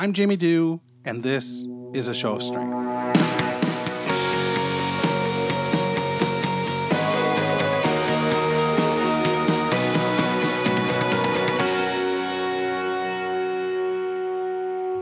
I'm 0.00 0.12
Jamie 0.12 0.36
Dew, 0.36 0.80
and 1.04 1.24
this 1.24 1.66
is 1.92 2.06
a 2.06 2.14
show 2.14 2.36
of 2.36 2.42
strength. 2.44 2.72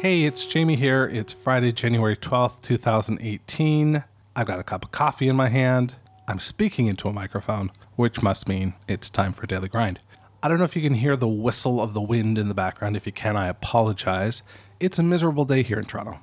Hey, 0.00 0.22
it's 0.22 0.46
Jamie 0.46 0.76
here. 0.76 1.04
It's 1.12 1.34
Friday, 1.34 1.72
January 1.72 2.16
12th, 2.16 2.62
2018. 2.62 4.02
I've 4.34 4.46
got 4.46 4.58
a 4.58 4.62
cup 4.62 4.82
of 4.82 4.92
coffee 4.92 5.28
in 5.28 5.36
my 5.36 5.50
hand. 5.50 5.96
I'm 6.26 6.40
speaking 6.40 6.86
into 6.86 7.08
a 7.08 7.12
microphone, 7.12 7.70
which 7.96 8.22
must 8.22 8.48
mean 8.48 8.72
it's 8.88 9.10
time 9.10 9.34
for 9.34 9.46
Daily 9.46 9.68
Grind. 9.68 10.00
I 10.42 10.48
don't 10.48 10.56
know 10.56 10.64
if 10.64 10.74
you 10.74 10.80
can 10.80 10.94
hear 10.94 11.16
the 11.16 11.28
whistle 11.28 11.82
of 11.82 11.92
the 11.92 12.00
wind 12.00 12.38
in 12.38 12.48
the 12.48 12.54
background. 12.54 12.96
If 12.96 13.04
you 13.04 13.12
can, 13.12 13.36
I 13.36 13.48
apologize. 13.48 14.42
It's 14.78 14.98
a 14.98 15.02
miserable 15.02 15.46
day 15.46 15.62
here 15.62 15.78
in 15.78 15.86
Toronto. 15.86 16.18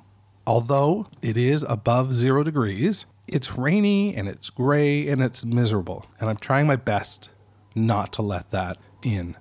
Although 0.46 1.08
it 1.20 1.36
is 1.36 1.64
above 1.64 2.14
zero 2.14 2.44
degrees, 2.44 3.04
it's 3.26 3.56
rainy 3.58 4.14
and 4.14 4.28
it's 4.28 4.48
gray 4.48 5.08
and 5.08 5.20
it's 5.20 5.44
miserable. 5.44 6.06
And 6.20 6.30
I'm 6.30 6.36
trying 6.36 6.68
my 6.68 6.76
best 6.76 7.30
not 7.74 8.12
to 8.12 8.22
let 8.22 8.52
that 8.52 8.78
in, 9.02 9.36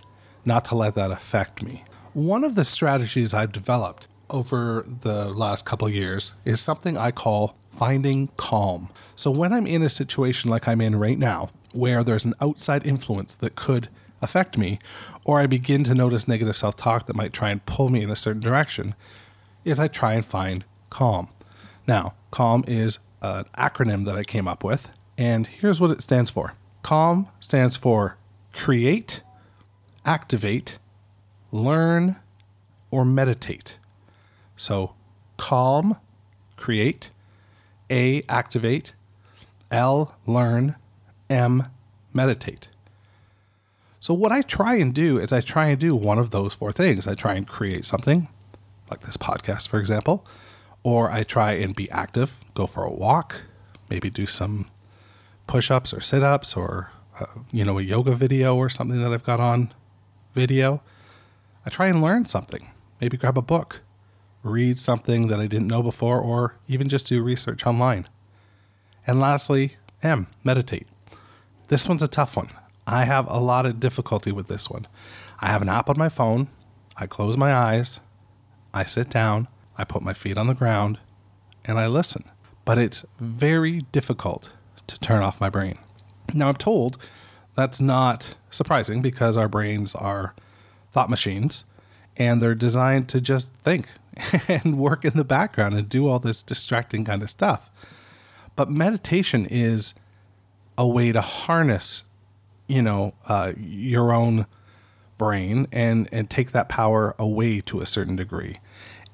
not 0.45 0.65
to 0.65 0.75
let 0.75 0.95
that 0.95 1.11
affect 1.11 1.61
me. 1.61 1.83
One 2.13 2.43
of 2.43 2.55
the 2.55 2.65
strategies 2.65 3.35
I've 3.35 3.51
developed 3.51 4.07
over 4.31 4.83
the 5.01 5.29
last 5.29 5.63
couple 5.63 5.87
years 5.89 6.33
is 6.43 6.59
something 6.59 6.97
I 6.97 7.11
call 7.11 7.55
finding 7.71 8.29
calm. 8.35 8.89
So 9.15 9.29
when 9.29 9.53
I'm 9.53 9.67
in 9.67 9.83
a 9.83 9.89
situation 9.89 10.49
like 10.49 10.67
I'm 10.67 10.81
in 10.81 10.95
right 10.95 11.19
now, 11.19 11.51
where 11.71 12.03
there's 12.03 12.25
an 12.25 12.33
outside 12.41 12.83
influence 12.83 13.35
that 13.35 13.55
could 13.55 13.89
affect 14.23 14.57
me, 14.57 14.79
or 15.23 15.39
I 15.39 15.47
begin 15.47 15.83
to 15.83 15.93
notice 15.93 16.27
negative 16.27 16.57
self 16.57 16.75
talk 16.75 17.05
that 17.07 17.15
might 17.15 17.33
try 17.33 17.49
and 17.51 17.65
pull 17.65 17.89
me 17.89 18.01
in 18.01 18.09
a 18.09 18.15
certain 18.15 18.41
direction, 18.41 18.95
is 19.63 19.79
I 19.79 19.87
try 19.87 20.13
and 20.13 20.25
find 20.25 20.63
calm. 20.89 21.27
Now, 21.87 22.15
calm 22.31 22.63
is 22.67 22.99
an 23.21 23.45
acronym 23.57 24.05
that 24.05 24.15
I 24.15 24.23
came 24.23 24.47
up 24.47 24.63
with, 24.63 24.91
and 25.17 25.47
here's 25.47 25.79
what 25.79 25.91
it 25.91 26.01
stands 26.01 26.31
for 26.31 26.53
calm 26.83 27.27
stands 27.39 27.75
for 27.75 28.17
create, 28.51 29.21
activate, 30.05 30.77
learn, 31.51 32.17
or 32.91 33.03
meditate. 33.05 33.77
So, 34.55 34.93
calm, 35.37 35.97
create, 36.55 37.09
A, 37.89 38.21
activate, 38.29 38.93
L, 39.71 40.15
learn, 40.27 40.75
M, 41.29 41.67
meditate. 42.13 42.69
So, 44.03 44.13
what 44.13 44.33
I 44.33 44.41
try 44.41 44.75
and 44.75 44.93
do 44.93 45.17
is 45.17 45.31
I 45.31 45.39
try 45.39 45.67
and 45.67 45.79
do 45.79 45.95
one 45.95 46.19
of 46.19 46.31
those 46.31 46.53
four 46.53 46.73
things. 46.73 47.07
I 47.07 47.15
try 47.15 47.35
and 47.35 47.47
create 47.47 47.85
something, 47.85 48.27
like 48.91 48.99
this 49.03 49.15
podcast, 49.15 49.69
for 49.69 49.79
example, 49.79 50.27
or 50.83 51.09
I 51.09 51.23
try 51.23 51.53
and 51.53 51.73
be 51.73 51.89
active, 51.89 52.41
go 52.53 52.67
for 52.67 52.83
a 52.83 52.91
walk, 52.91 53.43
maybe 53.89 54.09
do 54.09 54.25
some 54.25 54.69
push 55.47 55.71
ups 55.71 55.93
or 55.93 56.01
sit 56.01 56.21
ups 56.21 56.57
or, 56.57 56.91
uh, 57.17 57.27
you 57.49 57.63
know, 57.63 57.79
a 57.79 57.81
yoga 57.81 58.13
video 58.13 58.57
or 58.57 58.67
something 58.67 59.01
that 59.01 59.13
I've 59.13 59.23
got 59.23 59.39
on 59.39 59.73
video. 60.33 60.83
I 61.65 61.69
try 61.69 61.87
and 61.87 62.01
learn 62.01 62.25
something, 62.25 62.71
maybe 62.99 63.15
grab 63.15 63.37
a 63.37 63.41
book, 63.41 63.83
read 64.43 64.79
something 64.79 65.27
that 65.27 65.39
I 65.39 65.47
didn't 65.47 65.69
know 65.69 65.81
before, 65.81 66.19
or 66.19 66.57
even 66.67 66.89
just 66.89 67.07
do 67.07 67.23
research 67.23 67.65
online. 67.65 68.09
And 69.07 69.21
lastly, 69.21 69.77
M, 70.01 70.27
meditate. 70.43 70.87
This 71.69 71.87
one's 71.87 72.03
a 72.03 72.07
tough 72.09 72.35
one. 72.35 72.49
I 72.85 73.05
have 73.05 73.27
a 73.29 73.39
lot 73.39 73.65
of 73.65 73.79
difficulty 73.79 74.31
with 74.31 74.47
this 74.47 74.69
one. 74.69 74.87
I 75.39 75.47
have 75.47 75.61
an 75.61 75.69
app 75.69 75.89
on 75.89 75.97
my 75.97 76.09
phone. 76.09 76.47
I 76.97 77.07
close 77.07 77.37
my 77.37 77.53
eyes. 77.53 77.99
I 78.73 78.83
sit 78.83 79.09
down. 79.09 79.47
I 79.77 79.83
put 79.83 80.03
my 80.03 80.13
feet 80.13 80.37
on 80.37 80.47
the 80.47 80.53
ground 80.53 80.99
and 81.65 81.79
I 81.79 81.87
listen. 81.87 82.23
But 82.65 82.77
it's 82.77 83.05
very 83.19 83.81
difficult 83.91 84.51
to 84.87 84.99
turn 84.99 85.23
off 85.23 85.41
my 85.41 85.49
brain. 85.49 85.77
Now, 86.33 86.49
I'm 86.49 86.55
told 86.55 86.97
that's 87.55 87.81
not 87.81 88.35
surprising 88.49 89.01
because 89.01 89.37
our 89.37 89.47
brains 89.47 89.95
are 89.95 90.33
thought 90.91 91.09
machines 91.09 91.65
and 92.17 92.41
they're 92.41 92.55
designed 92.55 93.09
to 93.09 93.21
just 93.21 93.53
think 93.53 93.87
and 94.47 94.77
work 94.77 95.05
in 95.05 95.17
the 95.17 95.23
background 95.23 95.75
and 95.75 95.89
do 95.89 96.07
all 96.07 96.19
this 96.19 96.43
distracting 96.43 97.05
kind 97.05 97.23
of 97.23 97.29
stuff. 97.29 97.69
But 98.55 98.69
meditation 98.69 99.47
is 99.49 99.93
a 100.77 100.87
way 100.87 101.11
to 101.11 101.21
harness 101.21 102.03
you 102.73 102.81
know 102.81 103.13
uh, 103.27 103.53
your 103.57 104.11
own 104.13 104.45
brain 105.17 105.67
and 105.71 106.09
and 106.11 106.29
take 106.29 106.51
that 106.51 106.67
power 106.67 107.15
away 107.17 107.61
to 107.61 107.81
a 107.81 107.85
certain 107.85 108.15
degree. 108.15 108.59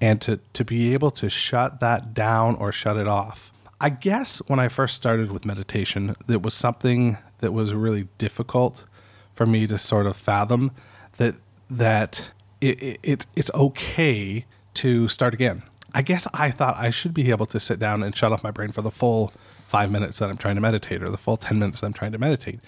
And 0.02 0.22
to 0.22 0.40
to 0.54 0.64
be 0.64 0.94
able 0.94 1.12
to 1.12 1.30
shut 1.30 1.82
that 1.82 2.14
down 2.14 2.56
or 2.56 2.72
shut 2.72 2.98
it 2.98 3.08
off. 3.08 3.52
I 3.82 3.90
guess 3.90 4.40
when 4.48 4.60
i 4.60 4.68
first 4.68 4.96
started 4.96 5.32
with 5.32 5.46
meditation 5.46 6.16
it 6.28 6.42
was 6.42 6.54
something 6.54 7.18
that 7.40 7.54
was 7.54 7.74
really 7.74 8.08
difficult 8.18 8.86
for 9.32 9.46
me 9.46 9.68
to 9.68 9.78
sort 9.78 10.06
of 10.06 10.18
fathom 10.18 10.72
that 11.18 11.36
that 11.70 12.32
it, 12.60 13.00
it 13.04 13.26
it's 13.36 13.52
okay 13.54 14.44
to 14.76 15.08
start 15.08 15.34
again. 15.34 15.64
I 15.94 16.02
guess 16.04 16.28
i 16.34 16.52
thought 16.52 16.76
i 16.78 16.92
should 16.92 17.14
be 17.14 17.30
able 17.32 17.48
to 17.48 17.60
sit 17.60 17.80
down 17.80 18.04
and 18.04 18.16
shut 18.16 18.32
off 18.32 18.44
my 18.44 18.52
brain 18.52 18.72
for 18.72 18.84
the 18.84 18.92
full 18.92 19.34
five 19.68 19.90
minutes 19.90 20.20
that 20.20 20.30
i'm 20.30 20.38
trying 20.38 20.54
to 20.56 20.62
meditate 20.62 21.02
or 21.02 21.10
the 21.10 21.18
full 21.18 21.36
10 21.36 21.58
minutes 21.58 21.82
that 21.82 21.88
i'm 21.88 21.94
trying 21.94 22.12
to 22.12 22.20
meditate 22.20 22.60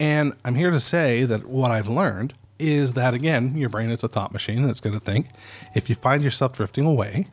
and 0.00 0.32
I'm 0.46 0.54
here 0.54 0.70
to 0.70 0.80
say 0.80 1.24
that 1.24 1.46
what 1.46 1.70
I've 1.70 1.86
learned 1.88 2.32
is 2.58 2.94
that, 2.94 3.12
again, 3.12 3.56
your 3.56 3.68
brain 3.68 3.90
is 3.90 4.02
a 4.02 4.08
thought 4.08 4.32
machine 4.32 4.62
that's 4.62 4.80
going 4.80 4.98
to 4.98 5.04
think. 5.04 5.28
If 5.74 5.90
you 5.90 5.94
find 5.94 6.22
yourself 6.22 6.54
drifting 6.54 6.86
away, 6.86 7.28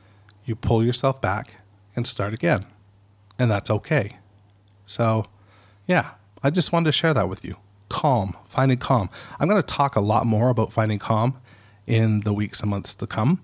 you 0.45 0.55
pull 0.55 0.83
yourself 0.83 1.21
back 1.21 1.61
and 1.95 2.05
start 2.05 2.33
again. 2.33 2.65
And 3.39 3.49
that's 3.49 3.71
okay. 3.71 4.17
So, 4.85 5.25
yeah, 5.87 6.11
I 6.43 6.49
just 6.49 6.73
wanted 6.73 6.87
to 6.87 6.91
share 6.91 7.13
that 7.13 7.29
with 7.29 7.45
you. 7.45 7.55
Calm, 7.87 8.35
finding 8.49 8.77
calm. 8.77 9.09
I'm 9.39 9.47
going 9.47 9.61
to 9.61 9.65
talk 9.65 9.95
a 9.95 10.01
lot 10.01 10.25
more 10.25 10.49
about 10.49 10.73
finding 10.73 10.99
calm 10.99 11.39
in 11.85 12.21
the 12.21 12.33
weeks 12.33 12.59
and 12.59 12.69
months 12.69 12.93
to 12.95 13.07
come 13.07 13.41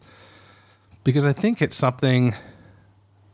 because 1.05 1.25
I 1.25 1.31
think 1.31 1.61
it's 1.61 1.78
something 1.78 2.35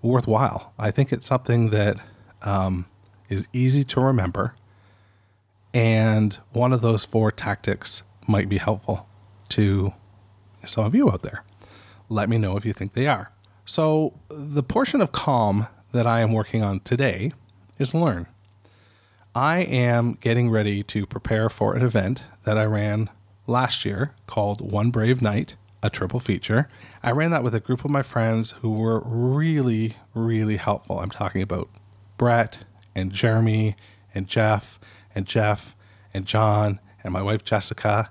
worthwhile. 0.03 0.71
I 0.77 0.91
think 0.91 1.11
it's 1.11 1.25
something 1.25 1.71
that 1.71 1.97
um, 2.43 2.85
is 3.27 3.47
easy 3.53 3.83
to 3.85 3.99
remember 3.99 4.53
and 5.73 6.37
one 6.51 6.73
of 6.73 6.81
those 6.81 7.05
four 7.05 7.31
tactics 7.31 8.03
might 8.27 8.49
be 8.49 8.57
helpful 8.57 9.07
to 9.49 9.93
some 10.65 10.85
of 10.85 10.95
you 10.95 11.09
out 11.09 11.21
there. 11.21 11.43
Let 12.09 12.29
me 12.29 12.37
know 12.37 12.57
if 12.57 12.65
you 12.65 12.73
think 12.73 12.93
they 12.93 13.07
are. 13.07 13.31
So, 13.65 14.19
the 14.29 14.63
portion 14.63 14.99
of 14.99 15.11
calm 15.11 15.67
that 15.91 16.07
I 16.07 16.21
am 16.21 16.33
working 16.33 16.63
on 16.63 16.79
today 16.79 17.31
is 17.77 17.93
learn. 17.93 18.27
I 19.35 19.59
am 19.59 20.17
getting 20.21 20.49
ready 20.49 20.81
to 20.83 21.05
prepare 21.05 21.49
for 21.49 21.75
an 21.75 21.83
event 21.83 22.23
that 22.45 22.57
I 22.57 22.65
ran 22.65 23.09
last 23.45 23.85
year 23.85 24.13
called 24.25 24.71
One 24.71 24.89
Brave 24.89 25.21
Night, 25.21 25.55
a 25.83 25.89
triple 25.89 26.19
feature. 26.19 26.67
I 27.03 27.11
ran 27.11 27.31
that 27.31 27.43
with 27.43 27.53
a 27.53 27.59
group 27.59 27.85
of 27.85 27.91
my 27.91 28.01
friends 28.01 28.51
who 28.61 28.71
were 28.71 29.01
really, 29.01 29.97
really 30.15 30.57
helpful. 30.57 30.99
I'm 30.99 31.11
talking 31.11 31.41
about 31.43 31.69
Brett 32.17 32.65
and 32.95 33.11
Jeremy 33.11 33.75
and 34.13 34.27
Jeff 34.27 34.79
and 35.15 35.25
Jeff 35.25 35.75
and 36.13 36.25
John 36.25 36.79
and 37.03 37.13
my 37.13 37.21
wife 37.21 37.43
Jessica 37.43 38.09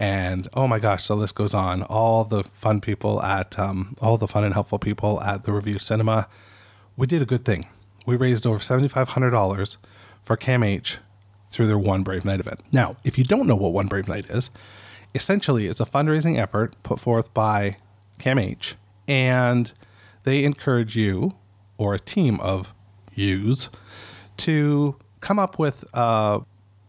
and 0.00 0.48
oh 0.54 0.66
my 0.66 0.78
gosh, 0.78 1.06
the 1.06 1.14
list 1.14 1.34
goes 1.34 1.52
on. 1.52 1.82
All 1.82 2.24
the 2.24 2.42
fun 2.42 2.80
people 2.80 3.22
at 3.22 3.58
um, 3.58 3.94
all 4.00 4.16
the 4.16 4.26
fun 4.26 4.44
and 4.44 4.54
helpful 4.54 4.78
people 4.78 5.20
at 5.20 5.44
the 5.44 5.52
Revue 5.52 5.78
Cinema. 5.78 6.26
We 6.96 7.06
did 7.06 7.20
a 7.20 7.26
good 7.26 7.44
thing. 7.44 7.66
We 8.06 8.16
raised 8.16 8.46
over 8.46 8.60
seventy 8.62 8.88
five 8.88 9.10
hundred 9.10 9.30
dollars 9.30 9.76
for 10.22 10.38
CAMH 10.38 10.98
through 11.50 11.66
their 11.66 11.78
One 11.78 12.02
Brave 12.02 12.24
Night 12.24 12.40
event. 12.40 12.60
Now, 12.72 12.96
if 13.04 13.18
you 13.18 13.24
don't 13.24 13.46
know 13.46 13.56
what 13.56 13.74
One 13.74 13.88
Brave 13.88 14.08
Night 14.08 14.24
is, 14.30 14.48
essentially 15.14 15.66
it's 15.66 15.80
a 15.80 15.84
fundraising 15.84 16.38
effort 16.38 16.76
put 16.82 16.98
forth 16.98 17.34
by 17.34 17.76
CAMH, 18.18 18.76
and 19.06 19.70
they 20.24 20.44
encourage 20.44 20.96
you 20.96 21.36
or 21.76 21.92
a 21.92 22.00
team 22.00 22.40
of 22.40 22.72
yous 23.14 23.68
to 24.38 24.96
come 25.20 25.38
up 25.38 25.58
with 25.58 25.84
uh, 25.94 26.40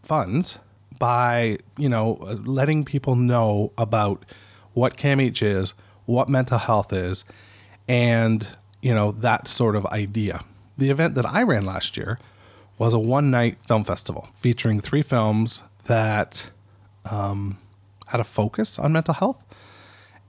funds 0.02 0.58
by 0.98 1.58
you 1.76 1.88
know 1.88 2.14
letting 2.44 2.84
people 2.84 3.16
know 3.16 3.72
about 3.78 4.24
what 4.74 4.96
CAMH 4.96 5.42
is, 5.42 5.74
what 6.06 6.28
mental 6.28 6.58
health 6.58 6.92
is, 6.92 7.24
and 7.88 8.48
you 8.80 8.94
know 8.94 9.12
that 9.12 9.48
sort 9.48 9.76
of 9.76 9.86
idea. 9.86 10.40
The 10.78 10.90
event 10.90 11.14
that 11.14 11.26
I 11.26 11.42
ran 11.42 11.64
last 11.64 11.96
year 11.96 12.18
was 12.78 12.94
a 12.94 12.98
one 12.98 13.30
night 13.30 13.58
film 13.66 13.84
festival 13.84 14.28
featuring 14.40 14.80
three 14.80 15.02
films 15.02 15.62
that 15.84 16.50
um, 17.10 17.58
had 18.06 18.20
a 18.20 18.24
focus 18.24 18.78
on 18.78 18.92
mental 18.92 19.14
health. 19.14 19.42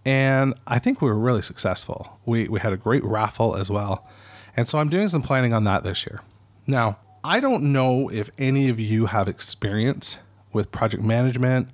And 0.05 0.53
I 0.67 0.79
think 0.79 1.01
we 1.01 1.09
were 1.09 1.17
really 1.17 1.41
successful. 1.41 2.19
We, 2.25 2.47
we 2.47 2.59
had 2.59 2.73
a 2.73 2.77
great 2.77 3.03
raffle 3.03 3.55
as 3.55 3.69
well. 3.69 4.07
And 4.55 4.67
so 4.67 4.79
I'm 4.79 4.89
doing 4.89 5.09
some 5.09 5.21
planning 5.21 5.53
on 5.53 5.63
that 5.63 5.83
this 5.83 6.05
year. 6.05 6.21
Now, 6.67 6.97
I 7.25 7.39
don't 7.39 7.71
know 7.71 8.09
if 8.09 8.29
any 8.37 8.67
of 8.67 8.81
you 8.81 9.05
have 9.05 9.29
experience 9.29 10.17
with 10.51 10.73
project 10.73 11.03
management 11.03 11.69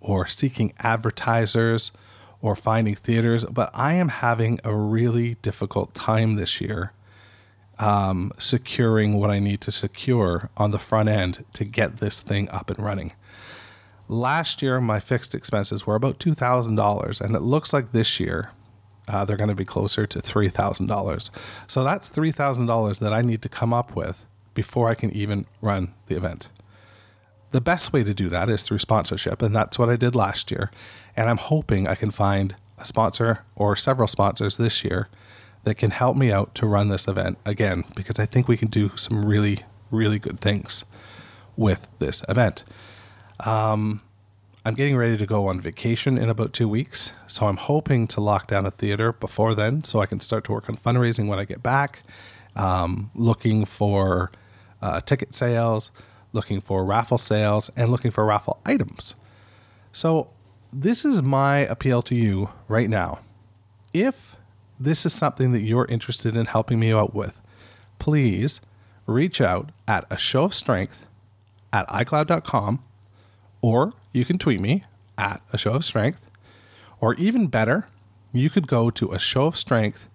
or 0.00 0.26
seeking 0.26 0.74
advertisers 0.80 1.92
or 2.42 2.54
finding 2.54 2.94
theaters, 2.94 3.46
but 3.46 3.70
I 3.72 3.94
am 3.94 4.08
having 4.08 4.60
a 4.64 4.74
really 4.74 5.36
difficult 5.36 5.94
time 5.94 6.36
this 6.36 6.60
year 6.60 6.92
um, 7.78 8.32
securing 8.36 9.14
what 9.14 9.30
I 9.30 9.38
need 9.38 9.62
to 9.62 9.72
secure 9.72 10.50
on 10.58 10.72
the 10.72 10.78
front 10.78 11.08
end 11.08 11.46
to 11.54 11.64
get 11.64 11.96
this 11.96 12.20
thing 12.20 12.50
up 12.50 12.68
and 12.68 12.78
running. 12.78 13.12
Last 14.08 14.60
year, 14.60 14.78
my 14.78 15.00
fixed 15.00 15.34
expenses 15.34 15.86
were 15.86 15.94
about 15.94 16.18
$2,000, 16.18 17.20
and 17.20 17.34
it 17.34 17.40
looks 17.40 17.72
like 17.72 17.92
this 17.92 18.20
year 18.20 18.50
uh, 19.08 19.24
they're 19.24 19.38
going 19.38 19.48
to 19.48 19.54
be 19.54 19.64
closer 19.64 20.06
to 20.06 20.18
$3,000. 20.18 21.30
So 21.66 21.82
that's 21.82 22.10
$3,000 22.10 22.98
that 22.98 23.12
I 23.12 23.22
need 23.22 23.40
to 23.40 23.48
come 23.48 23.72
up 23.72 23.96
with 23.96 24.26
before 24.54 24.88
I 24.88 24.94
can 24.94 25.10
even 25.12 25.46
run 25.60 25.94
the 26.06 26.16
event. 26.16 26.48
The 27.50 27.60
best 27.60 27.92
way 27.92 28.02
to 28.02 28.14
do 28.14 28.28
that 28.30 28.48
is 28.48 28.62
through 28.62 28.78
sponsorship, 28.78 29.42
and 29.42 29.54
that's 29.54 29.78
what 29.78 29.90
I 29.90 29.96
did 29.96 30.14
last 30.14 30.50
year. 30.50 30.70
And 31.16 31.28
I'm 31.28 31.36
hoping 31.36 31.86
I 31.86 31.94
can 31.94 32.10
find 32.10 32.54
a 32.78 32.84
sponsor 32.84 33.44
or 33.54 33.76
several 33.76 34.08
sponsors 34.08 34.56
this 34.56 34.82
year 34.84 35.08
that 35.64 35.76
can 35.76 35.90
help 35.90 36.16
me 36.16 36.32
out 36.32 36.54
to 36.56 36.66
run 36.66 36.88
this 36.88 37.06
event 37.06 37.38
again, 37.44 37.84
because 37.94 38.18
I 38.18 38.26
think 38.26 38.48
we 38.48 38.56
can 38.56 38.68
do 38.68 38.90
some 38.96 39.24
really, 39.24 39.60
really 39.90 40.18
good 40.18 40.40
things 40.40 40.84
with 41.56 41.86
this 41.98 42.24
event. 42.28 42.64
Um, 43.40 44.00
I'm 44.64 44.74
getting 44.74 44.96
ready 44.96 45.16
to 45.16 45.26
go 45.26 45.48
on 45.48 45.60
vacation 45.60 46.16
in 46.16 46.28
about 46.28 46.52
two 46.52 46.68
weeks, 46.68 47.12
so 47.26 47.46
I'm 47.46 47.58
hoping 47.58 48.06
to 48.08 48.20
lock 48.20 48.46
down 48.46 48.64
a 48.64 48.70
theater 48.70 49.12
before 49.12 49.54
then 49.54 49.84
so 49.84 50.00
I 50.00 50.06
can 50.06 50.20
start 50.20 50.44
to 50.44 50.52
work 50.52 50.68
on 50.68 50.76
fundraising 50.76 51.28
when 51.28 51.38
I 51.38 51.44
get 51.44 51.62
back. 51.62 52.02
Um, 52.56 53.10
looking 53.14 53.64
for 53.64 54.30
uh, 54.82 55.00
ticket 55.00 55.34
sales, 55.34 55.90
looking 56.32 56.60
for 56.60 56.84
raffle 56.84 57.18
sales, 57.18 57.70
and 57.76 57.90
looking 57.90 58.10
for 58.10 58.24
raffle 58.24 58.60
items. 58.66 59.14
So, 59.92 60.30
this 60.72 61.04
is 61.04 61.22
my 61.22 61.58
appeal 61.58 62.02
to 62.02 62.14
you 62.14 62.48
right 62.66 62.88
now. 62.88 63.20
If 63.92 64.36
this 64.80 65.04
is 65.04 65.12
something 65.12 65.52
that 65.52 65.60
you're 65.60 65.84
interested 65.86 66.34
in 66.34 66.46
helping 66.46 66.80
me 66.80 66.92
out 66.92 67.14
with, 67.14 67.40
please 67.98 68.60
reach 69.06 69.40
out 69.40 69.70
at 69.86 70.06
a 70.10 70.16
show 70.16 70.44
of 70.44 70.54
strength 70.54 71.06
at 71.72 71.86
iCloud.com 71.88 72.82
or 73.60 73.92
you 74.12 74.24
can 74.24 74.38
tweet 74.38 74.60
me 74.60 74.84
at 75.16 75.42
a 75.52 75.58
show 75.58 75.72
of 75.72 75.84
strength. 75.84 76.30
Or 77.00 77.14
even 77.14 77.46
better, 77.46 77.86
you 78.32 78.50
could 78.50 78.66
go 78.66 78.90
to 78.90 79.12
a 79.12 79.18
show 79.18 79.46
of 79.46 79.56
strength.com 79.56 80.06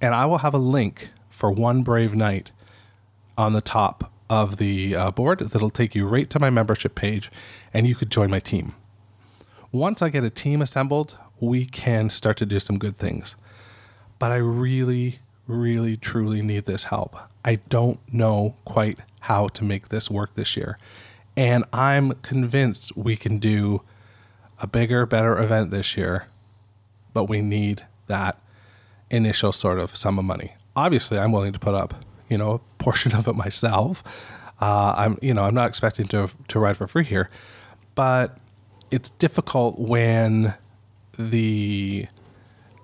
and 0.00 0.14
I 0.14 0.24
will 0.26 0.38
have 0.38 0.54
a 0.54 0.58
link 0.58 1.10
for 1.38 1.52
one 1.52 1.82
brave 1.84 2.16
night 2.16 2.50
on 3.36 3.52
the 3.52 3.60
top 3.60 4.10
of 4.28 4.56
the 4.56 4.96
uh, 4.96 5.12
board 5.12 5.38
that'll 5.38 5.70
take 5.70 5.94
you 5.94 6.04
right 6.04 6.28
to 6.28 6.40
my 6.40 6.50
membership 6.50 6.96
page 6.96 7.30
and 7.72 7.86
you 7.86 7.94
could 7.94 8.10
join 8.10 8.28
my 8.28 8.40
team. 8.40 8.74
Once 9.70 10.02
I 10.02 10.08
get 10.08 10.24
a 10.24 10.30
team 10.30 10.60
assembled, 10.60 11.16
we 11.38 11.64
can 11.64 12.10
start 12.10 12.38
to 12.38 12.46
do 12.46 12.58
some 12.58 12.76
good 12.76 12.96
things. 12.96 13.36
But 14.18 14.32
I 14.32 14.36
really, 14.36 15.20
really, 15.46 15.96
truly 15.96 16.42
need 16.42 16.64
this 16.64 16.84
help. 16.84 17.16
I 17.44 17.60
don't 17.68 18.00
know 18.12 18.56
quite 18.64 18.98
how 19.20 19.46
to 19.46 19.62
make 19.62 19.90
this 19.90 20.10
work 20.10 20.34
this 20.34 20.56
year. 20.56 20.76
And 21.36 21.64
I'm 21.72 22.14
convinced 22.14 22.96
we 22.96 23.14
can 23.14 23.38
do 23.38 23.82
a 24.60 24.66
bigger, 24.66 25.06
better 25.06 25.38
event 25.38 25.70
this 25.70 25.96
year, 25.96 26.26
but 27.14 27.24
we 27.28 27.42
need 27.42 27.84
that 28.08 28.40
initial 29.08 29.52
sort 29.52 29.78
of 29.78 29.96
sum 29.96 30.18
of 30.18 30.24
money. 30.24 30.54
Obviously, 30.78 31.18
I'm 31.18 31.32
willing 31.32 31.52
to 31.52 31.58
put 31.58 31.74
up, 31.74 32.04
you 32.28 32.38
know, 32.38 32.52
a 32.52 32.58
portion 32.82 33.14
of 33.18 33.26
it 33.28 33.34
myself. 33.34 34.02
Uh, 34.60 34.94
I'm, 34.96 35.18
you 35.22 35.34
know, 35.34 35.42
I'm 35.44 35.54
not 35.54 35.68
expecting 35.68 36.06
to 36.08 36.30
to 36.48 36.58
ride 36.58 36.76
for 36.76 36.86
free 36.86 37.04
here, 37.04 37.30
but 37.94 38.38
it's 38.90 39.10
difficult 39.10 39.78
when 39.78 40.54
the 41.18 42.06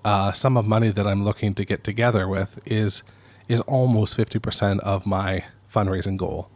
uh, 0.03 0.31
sum 0.33 0.57
of 0.57 0.67
money 0.67 0.89
that 0.89 1.07
I'm 1.07 1.23
looking 1.23 1.53
to 1.55 1.65
get 1.65 1.83
together 1.83 2.27
with 2.27 2.59
is 2.65 3.01
is 3.47 3.61
almost 3.61 4.17
50% 4.17 4.79
of 4.79 5.05
my 5.05 5.45
fundraising 5.71 6.17
goal. 6.17 6.49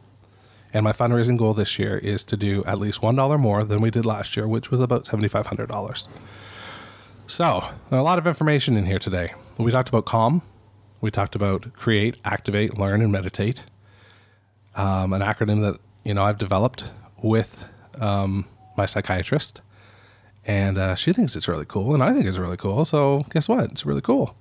And 0.74 0.84
my 0.84 0.92
fundraising 0.92 1.38
goal 1.38 1.54
this 1.54 1.78
year 1.78 1.98
is 1.98 2.24
to 2.26 2.38
do 2.38 2.64
at 2.66 2.80
least 2.80 3.02
$1 3.02 3.40
more 3.40 3.64
than 3.64 3.80
we 3.82 3.92
did 3.92 4.06
last 4.06 4.36
year, 4.36 4.48
which 4.48 4.72
was 4.72 4.80
about 4.80 5.04
$7,500. 5.04 6.08
So, 7.28 7.64
a 7.92 8.02
lot 8.02 8.18
of 8.18 8.26
information 8.26 8.76
in 8.76 8.86
here 8.86 8.98
today. 8.98 9.34
We 9.60 9.72
talked 9.72 9.90
about 9.90 10.06
calm. 10.06 10.42
We 11.02 11.12
talked 11.12 11.36
about 11.36 11.74
create, 11.74 12.18
activate, 12.26 12.78
learn, 12.78 13.02
and 13.02 13.12
meditate. 13.12 13.64
Um, 14.76 15.14
an 15.14 15.22
acronym 15.22 15.62
that 15.62 15.80
you 16.04 16.14
know 16.14 16.24
I've 16.24 16.38
developed 16.38 16.92
with 17.22 17.66
um, 18.00 18.46
my 18.78 18.86
psychiatrist 18.86 19.62
and 20.50 20.80
uh, 20.80 20.96
she 20.96 21.14
thinks 21.14 21.36
it's 21.36 21.48
really 21.48 21.66
cool, 21.68 21.94
and 21.94 22.02
I 22.02 22.12
think 22.12 22.26
it's 22.26 22.40
really 22.40 22.58
cool. 22.58 22.84
So 22.84 23.24
guess 23.30 23.48
what? 23.48 23.72
It's 23.72 23.86
really 23.86 24.02
cool. 24.02 24.36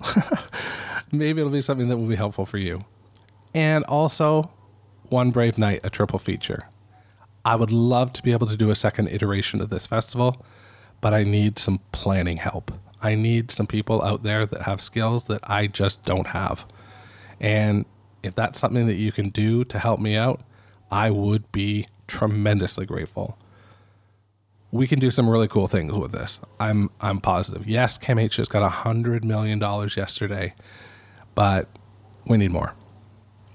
Maybe 1.13 1.41
it'll 1.41 1.53
be 1.53 1.61
something 1.61 1.89
that 1.89 1.99
will 1.99 2.07
be 2.07 2.17
helpful 2.17 2.47
for 2.47 2.57
you. 2.57 2.87
And 3.55 3.85
also, 3.85 4.51
One 5.11 5.31
Brave 5.31 5.59
Night, 5.59 5.81
a 5.85 5.91
triple 5.91 6.19
feature. 6.19 6.67
I 7.45 7.57
would 7.57 7.71
love 7.71 8.15
to 8.15 8.23
be 8.23 8.33
able 8.33 8.47
to 8.47 8.57
do 8.57 8.71
a 8.71 8.75
second 8.75 9.09
iteration 9.09 9.61
of 9.61 9.69
this 9.69 9.87
festival, 9.87 10.45
but 11.03 11.13
I 11.13 11.25
need 11.25 11.59
some 11.59 11.81
planning 11.93 12.39
help. 12.39 12.73
I 13.03 13.15
need 13.15 13.51
some 13.51 13.67
people 13.67 14.03
out 14.03 14.23
there 14.23 14.47
that 14.47 14.63
have 14.63 14.81
skills 14.81 15.25
that 15.25 15.41
I 15.49 15.67
just 15.67 16.05
don't 16.05 16.29
have. 16.29 16.67
And 17.41 17.85
if 18.23 18.35
that's 18.35 18.59
something 18.59 18.87
that 18.87 18.95
you 18.97 19.13
can 19.13 19.29
do 19.29 19.65
to 19.65 19.79
help 19.79 20.01
me 20.01 20.17
out, 20.17 20.41
I 20.91 21.11
would 21.11 21.51
be 21.53 21.87
tremendously 22.07 22.87
grateful 22.87 23.39
we 24.71 24.87
can 24.87 24.99
do 24.99 25.11
some 25.11 25.29
really 25.29 25.49
cool 25.49 25.67
things 25.67 25.93
with 25.93 26.13
this. 26.13 26.41
I'm 26.61 26.91
I'm 27.01 27.21
positive. 27.21 27.67
Yes, 27.67 27.99
CAMH 27.99 28.31
just 28.31 28.51
got 28.51 28.63
a 28.63 28.69
hundred 28.69 29.25
million 29.25 29.59
dollars 29.59 29.97
yesterday, 29.97 30.55
but 31.35 31.69
we 32.27 32.37
need 32.37 32.51
more. 32.51 32.75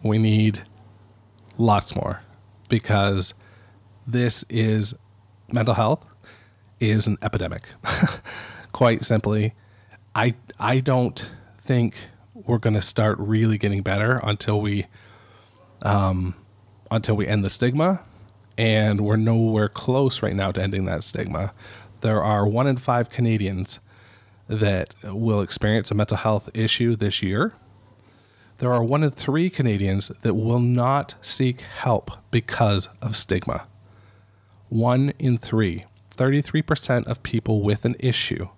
We 0.04 0.18
need 0.18 0.64
lots 1.58 1.96
more 1.96 2.22
because 2.68 3.34
this 4.08 4.44
is 4.50 4.96
mental 5.52 5.76
health 5.76 6.10
is 6.80 7.08
an 7.08 7.18
epidemic. 7.22 7.68
Quite 8.74 9.06
simply, 9.06 9.54
I 10.14 10.36
I 10.60 10.80
don't 10.80 11.30
think 11.60 11.96
we're 12.34 12.58
going 12.58 12.74
to 12.74 12.82
start 12.82 13.18
really 13.20 13.58
getting 13.58 13.82
better 13.82 14.20
until 14.24 14.60
we 14.60 14.88
um, 15.82 16.36
until 16.92 17.16
we 17.16 17.28
end 17.28 17.46
the 17.46 17.50
stigma 17.50 18.02
and 18.58 19.02
we're 19.02 19.16
nowhere 19.16 19.70
close 19.70 20.22
right 20.22 20.36
now 20.36 20.52
to 20.52 20.62
ending 20.62 20.86
that 20.86 21.04
stigma. 21.04 21.54
There 22.02 22.24
are 22.24 22.46
one 22.46 22.68
in 22.68 22.78
five 22.78 23.10
Canadians 23.10 23.80
that 24.48 24.94
will 25.04 25.42
experience 25.42 25.90
a 25.90 25.96
mental 25.96 26.18
health 26.18 26.50
issue 26.54 26.96
this 26.96 27.24
year. 27.24 27.54
There 28.60 28.72
are 28.72 28.84
one 28.84 29.04
in 29.04 29.10
three 29.10 29.50
Canadians 29.50 30.12
that 30.22 30.36
will 30.36 30.60
not 30.60 31.16
seek 31.22 31.62
help 31.62 32.12
because 32.30 32.88
of 33.02 33.16
stigma. 33.16 33.66
One 34.70 35.14
in 35.18 35.38
three, 35.38 35.86
33% 36.16 37.06
of 37.08 37.24
people 37.24 37.62
with 37.62 37.86
an 37.86 37.96
issue 38.00 38.50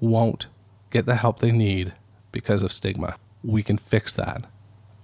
won't 0.00 0.48
get 0.90 1.06
the 1.06 1.16
help 1.16 1.38
they 1.38 1.52
need 1.52 1.92
because 2.32 2.62
of 2.62 2.72
stigma. 2.72 3.16
We 3.44 3.62
can 3.62 3.76
fix 3.76 4.12
that. 4.14 4.44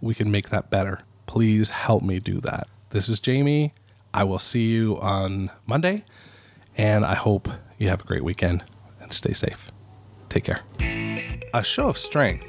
We 0.01 0.15
can 0.15 0.31
make 0.31 0.51
that 0.51 0.71
better. 0.71 1.01
Please 1.27 1.71
help 1.71 2.03
me 2.03 2.19
do 2.19 2.41
that. 2.41 2.69
This 2.91 3.09
is 3.09 3.21
Jamie. 3.21 3.73
I 4.13 4.25
will 4.25 4.39
see 4.39 4.67
you 4.67 4.99
on 5.01 5.51
Monday, 5.67 6.05
and 6.77 7.05
I 7.05 7.15
hope 7.15 7.49
you 7.79 7.89
have 7.89 8.01
a 8.01 8.05
great 8.05 8.25
weekend 8.25 8.65
and 9.01 9.13
stay 9.13 9.33
safe. 9.33 9.71
Take 10.29 10.45
care. 10.45 10.61
A 11.53 11.63
show 11.63 11.89
of 11.89 11.99
strength 11.99 12.45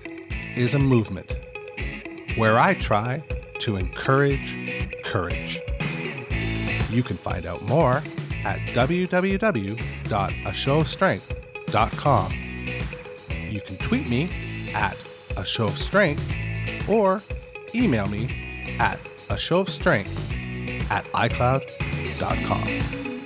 is 0.55 0.75
a 0.75 0.79
movement 0.79 1.35
where 2.35 2.59
I 2.59 2.75
try 2.75 3.23
to 3.59 3.75
encourage 3.75 5.03
courage. 5.03 5.59
You 6.89 7.03
can 7.03 7.17
find 7.17 7.45
out 7.45 7.63
more 7.63 8.01
at 8.43 8.59
www.ashowofstrength.com. 8.69 11.36
You 13.49 13.61
can 13.61 13.77
tweet 13.77 14.09
me 14.09 14.29
at 14.73 14.97
a 15.35 15.45
show 15.45 15.65
of 15.65 15.77
strength 15.77 16.25
or 16.87 17.21
email 17.75 18.07
me 18.07 18.77
at 18.79 18.99
a 19.29 19.37
show 19.37 19.59
of 19.59 19.69
strength 19.69 20.09
at 20.89 21.05
iCloud.com. 21.11 23.16